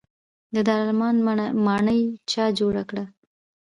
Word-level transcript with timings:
دارالامان 0.65 1.15
ماڼۍ 1.65 2.01
چا 2.31 2.45
جوړه 2.59 2.83
کړه؟ 2.89 3.03